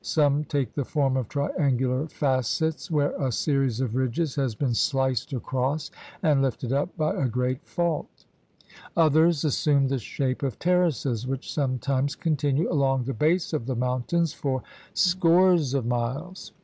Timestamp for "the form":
0.73-1.15